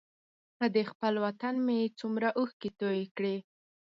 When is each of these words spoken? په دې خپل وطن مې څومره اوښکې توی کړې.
په 0.57 0.65
دې 0.73 0.83
خپل 0.91 1.13
وطن 1.25 1.55
مې 1.65 1.79
څومره 1.99 2.27
اوښکې 2.39 2.69
توی 2.79 3.01
کړې. 3.17 3.35